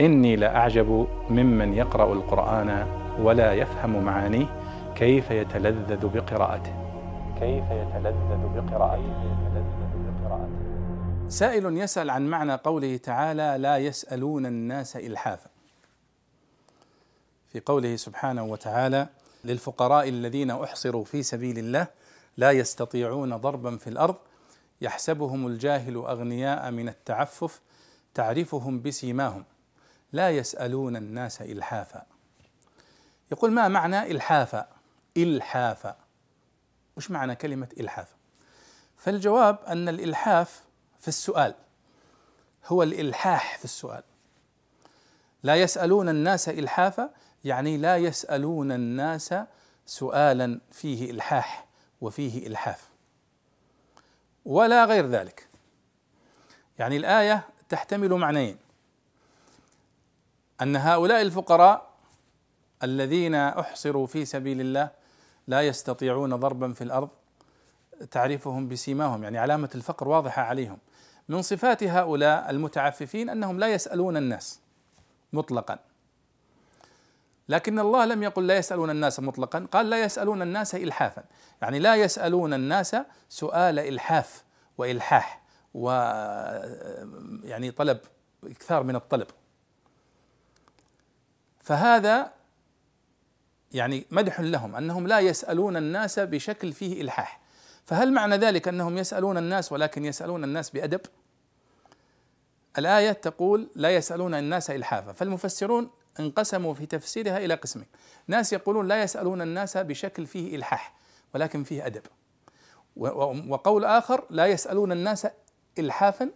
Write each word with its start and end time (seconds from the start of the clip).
إني 0.00 0.36
لأعجب 0.36 1.08
ممن 1.30 1.74
يقرأ 1.74 2.12
القرآن 2.12 2.86
ولا 3.20 3.52
يفهم 3.52 4.04
معانيه 4.04 4.46
كيف 4.96 5.30
يتلذذ 5.30 6.06
بقراءته. 6.08 6.72
كيف 7.40 7.64
يتلذذ 7.70 8.48
بقراءته. 8.56 9.38
سائل 11.28 11.76
يسأل 11.76 12.10
عن 12.10 12.26
معنى 12.26 12.54
قوله 12.54 12.96
تعالى 12.96 13.56
لا 13.58 13.78
يسألون 13.78 14.46
الناس 14.46 14.96
إلحافا 14.96 15.50
في 17.48 17.60
قوله 17.60 17.96
سبحانه 17.96 18.44
وتعالى 18.44 19.08
للفقراء 19.44 20.08
الذين 20.08 20.50
أحصروا 20.50 21.04
في 21.04 21.22
سبيل 21.22 21.58
الله 21.58 21.86
لا 22.36 22.50
يستطيعون 22.50 23.36
ضربا 23.36 23.76
في 23.76 23.86
الأرض 23.86 24.16
يحسبهم 24.80 25.46
الجاهل 25.46 25.94
أغنياء 25.94 26.70
من 26.70 26.88
التعفف 26.88 27.60
تعرفهم 28.14 28.82
بسيماهم 28.82 29.44
لا 30.12 30.30
يسألون 30.30 30.96
الناس 30.96 31.42
إلحافا. 31.42 32.06
يقول 33.32 33.52
ما 33.52 33.68
معنى 33.68 34.10
إلحافا؟ 34.10 34.68
إلحافا. 35.16 35.96
وش 36.96 37.10
معنى 37.10 37.34
كلمة 37.34 37.68
الحافا 37.80 38.14
فالجواب 38.96 39.58
أن 39.66 39.88
الإلحاف 39.88 40.64
في 41.00 41.08
السؤال 41.08 41.54
هو 42.66 42.82
الإلحاح 42.82 43.58
في 43.58 43.64
السؤال. 43.64 44.02
لا 45.42 45.56
يسألون 45.56 46.08
الناس 46.08 46.48
إلحافا 46.48 47.10
يعني 47.44 47.76
لا 47.76 47.96
يسألون 47.96 48.72
الناس 48.72 49.34
سؤالا 49.86 50.60
فيه 50.72 51.10
إلحاح 51.10 51.66
وفيه 52.00 52.46
إلحاف. 52.46 52.88
ولا 54.44 54.84
غير 54.84 55.06
ذلك. 55.06 55.48
يعني 56.78 56.96
الآية 56.96 57.48
تحتمل 57.68 58.14
معنيين. 58.14 58.58
أن 60.62 60.76
هؤلاء 60.76 61.22
الفقراء 61.22 61.90
الذين 62.82 63.34
أحصروا 63.34 64.06
في 64.06 64.24
سبيل 64.24 64.60
الله 64.60 64.90
لا 65.46 65.62
يستطيعون 65.62 66.36
ضربا 66.36 66.72
في 66.72 66.84
الأرض 66.84 67.08
تعرفهم 68.10 68.68
بسيماهم 68.68 69.22
يعني 69.22 69.38
علامة 69.38 69.70
الفقر 69.74 70.08
واضحة 70.08 70.42
عليهم. 70.42 70.78
من 71.28 71.42
صفات 71.42 71.82
هؤلاء 71.82 72.50
المتعففين 72.50 73.30
أنهم 73.30 73.58
لا 73.60 73.68
يسألون 73.68 74.16
الناس 74.16 74.60
مطلقا. 75.32 75.78
لكن 77.48 77.78
الله 77.78 78.04
لم 78.04 78.22
يقل 78.22 78.46
لا 78.46 78.56
يسألون 78.56 78.90
الناس 78.90 79.20
مطلقا 79.20 79.66
قال 79.72 79.90
لا 79.90 80.02
يسألون 80.02 80.42
الناس 80.42 80.74
إلحافا. 80.74 81.24
يعني 81.62 81.78
لا 81.78 81.96
يسألون 81.96 82.54
الناس 82.54 82.96
سؤال 83.28 83.78
إلحاف 83.78 84.44
وإلحاح 84.78 85.42
و 85.74 85.90
يعني 87.44 87.70
طلب 87.70 87.98
إكثار 88.44 88.82
من 88.82 88.96
الطلب. 88.96 89.26
فهذا 91.68 92.32
يعني 93.72 94.06
مدح 94.10 94.40
لهم 94.40 94.76
أنهم 94.76 95.06
لا 95.06 95.20
يسألون 95.20 95.76
الناس 95.76 96.18
بشكل 96.18 96.72
فيه 96.72 97.02
إلحاح. 97.02 97.40
فهل 97.86 98.12
معنى 98.12 98.36
ذلك 98.36 98.68
أنهم 98.68 98.98
يسألون 98.98 99.38
الناس 99.38 99.72
ولكن 99.72 100.04
يسألون 100.04 100.44
الناس 100.44 100.70
بأدب؟ 100.70 101.00
الآية 102.78 103.12
تقول 103.12 103.68
لا 103.74 103.90
يسألون 103.90 104.34
الناس 104.34 104.70
إلحافا. 104.70 105.12
فالمفسرون 105.12 105.90
انقسموا 106.20 106.74
في 106.74 106.86
تفسيرها 106.86 107.38
إلى 107.38 107.54
قسمين. 107.54 107.86
ناس 108.26 108.52
يقولون 108.52 108.88
لا 108.88 109.02
يسألون 109.02 109.42
الناس 109.42 109.76
بشكل 109.76 110.26
فيه 110.26 110.56
إلحاح 110.56 110.94
ولكن 111.34 111.64
فيه 111.64 111.86
أدب. 111.86 112.02
وقول 113.48 113.84
آخر 113.84 114.24
لا 114.30 114.46
يسألون 114.46 114.92
الناس 114.92 115.26
إلحافا 115.78 116.30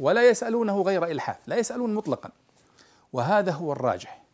ولا 0.00 0.28
يسألونه 0.28 0.82
غير 0.82 1.04
إلحاف. 1.04 1.36
لا 1.46 1.56
يسألون 1.56 1.94
مطلقا. 1.94 2.30
وهذا 3.12 3.52
هو 3.52 3.72
الراجح. 3.72 4.25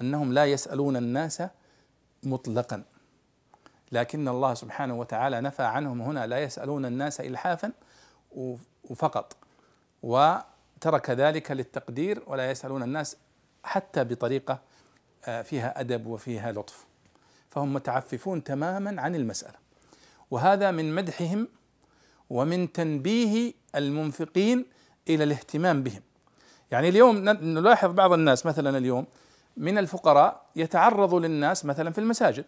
أنهم 0.00 0.32
لا 0.32 0.46
يسألون 0.46 0.96
الناس 0.96 1.42
مطلقا. 2.22 2.82
لكن 3.92 4.28
الله 4.28 4.54
سبحانه 4.54 4.98
وتعالى 4.98 5.40
نفى 5.40 5.62
عنهم 5.62 6.00
هنا 6.02 6.26
لا 6.26 6.38
يسألون 6.38 6.84
الناس 6.84 7.20
الحافا 7.20 7.72
وفقط. 8.84 9.36
وترك 10.02 11.10
ذلك 11.10 11.50
للتقدير 11.50 12.22
ولا 12.26 12.50
يسألون 12.50 12.82
الناس 12.82 13.16
حتى 13.64 14.04
بطريقة 14.04 14.60
آه، 15.24 15.42
فيها 15.42 15.80
أدب 15.80 16.06
وفيها 16.06 16.52
لطف. 16.52 16.86
فهم 17.50 17.74
متعففون 17.74 18.44
تماما 18.44 19.02
عن 19.02 19.14
المسألة. 19.14 19.54
وهذا 20.30 20.70
من 20.70 20.94
مدحهم 20.94 21.48
ومن 22.30 22.72
تنبيه 22.72 23.52
المنفقين 23.74 24.66
إلى 25.08 25.24
الاهتمام 25.24 25.82
بهم. 25.82 26.02
يعني 26.70 26.88
اليوم 26.88 27.16
نلاحظ 27.28 27.90
بعض 27.90 28.12
الناس 28.12 28.46
مثلا 28.46 28.78
اليوم 28.78 29.06
من 29.56 29.78
الفقراء 29.78 30.42
يتعرض 30.56 31.14
للناس 31.14 31.64
مثلا 31.64 31.90
في 31.92 31.98
المساجد 31.98 32.44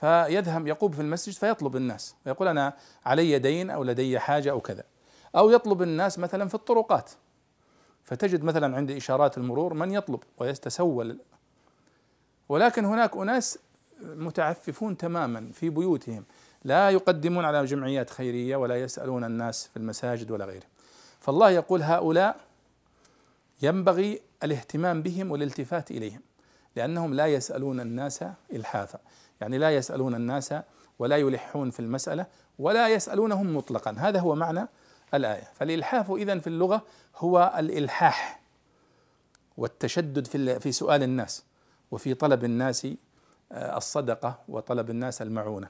فيذهب 0.00 0.66
يقوم 0.66 0.92
في 0.92 1.02
المسجد 1.02 1.34
فيطلب 1.34 1.76
الناس 1.76 2.14
ويقول 2.26 2.48
أنا 2.48 2.72
علي 3.06 3.38
دين 3.38 3.70
أو 3.70 3.84
لدي 3.84 4.18
حاجة 4.18 4.50
أو 4.50 4.60
كذا 4.60 4.84
أو 5.36 5.50
يطلب 5.50 5.82
الناس 5.82 6.18
مثلا 6.18 6.48
في 6.48 6.54
الطرقات 6.54 7.10
فتجد 8.04 8.44
مثلا 8.44 8.76
عند 8.76 8.90
إشارات 8.90 9.38
المرور 9.38 9.74
من 9.74 9.92
يطلب 9.92 10.20
ويتسول. 10.38 11.18
ولكن 12.48 12.84
هناك 12.84 13.16
أناس 13.16 13.58
متعففون 14.02 14.96
تماما 14.96 15.50
في 15.52 15.70
بيوتهم 15.70 16.24
لا 16.64 16.90
يقدمون 16.90 17.44
على 17.44 17.64
جمعيات 17.64 18.10
خيرية 18.10 18.56
ولا 18.56 18.80
يسألون 18.82 19.24
الناس 19.24 19.66
في 19.66 19.76
المساجد 19.76 20.30
ولا 20.30 20.44
غيره 20.44 20.66
فالله 21.20 21.50
يقول 21.50 21.82
هؤلاء 21.82 22.36
ينبغي 23.62 24.20
الاهتمام 24.42 25.02
بهم 25.02 25.30
والالتفات 25.30 25.90
إليهم 25.90 26.20
لأنهم 26.76 27.14
لا 27.14 27.26
يسألون 27.26 27.80
الناس 27.80 28.24
إلحافا. 28.52 28.98
يعني 29.40 29.58
لا 29.58 29.70
يسألون 29.70 30.14
الناس 30.14 30.54
ولا 30.98 31.16
يلحون 31.16 31.70
في 31.70 31.80
المسألة 31.80 32.26
ولا 32.58 32.88
يسألونهم 32.88 33.56
مطلقا. 33.56 33.94
هذا 33.98 34.20
هو 34.20 34.34
معنى 34.34 34.68
الآية. 35.14 35.50
فالإلحاف 35.54 36.10
إذن 36.10 36.40
في 36.40 36.46
اللغة 36.46 36.82
هو 37.16 37.54
الإلحاح 37.58 38.40
والتشدد 39.56 40.26
في 40.26 40.60
في 40.60 40.72
سؤال 40.72 41.02
الناس 41.02 41.44
وفي 41.90 42.14
طلب 42.14 42.44
الناس 42.44 42.86
آه، 43.52 43.76
الصدقة 43.76 44.38
وطلب 44.48 44.90
الناس 44.90 45.22
المعونة. 45.22 45.68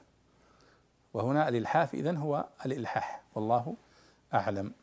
وهنا 1.13 1.49
الإلحاف 1.49 1.93
إذن 1.93 2.17
هو 2.17 2.45
الإلحاح. 2.65 3.23
والله 3.35 3.75
أعلم. 4.33 4.73